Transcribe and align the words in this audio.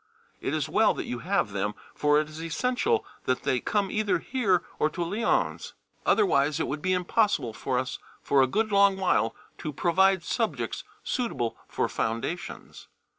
It 0.39 0.55
is 0.55 0.67
well 0.67 0.95
that 0.95 1.05
you 1.05 1.19
have 1.19 1.51
them, 1.51 1.75
for 1.93 2.19
it 2.19 2.27
is 2.27 2.41
essential 2.43 3.05
that 3.25 3.43
they 3.43 3.59
come 3.59 3.91
either 3.91 4.17
here 4.17 4.63
or 4.79 4.89
to 4.89 5.03
Lyons, 5.03 5.75
otherwise 6.07 6.59
it 6.59 6.65
would 6.67 6.81
be 6.81 6.91
impossible 6.91 7.53
for 7.53 7.77
us 7.77 7.99
for 8.19 8.41
a 8.41 8.47
good 8.47 8.71
long 8.71 8.97
while 8.97 9.35
to 9.59 9.71
provide 9.71 10.23
subjects 10.23 10.83
suitable 11.03 11.55
for 11.67 11.87
foundations. 11.87 12.87